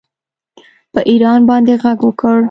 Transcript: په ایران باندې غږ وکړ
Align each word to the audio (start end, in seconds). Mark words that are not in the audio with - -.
په 0.93 0.99
ایران 1.11 1.39
باندې 1.49 1.73
غږ 1.83 1.99
وکړ 2.05 2.37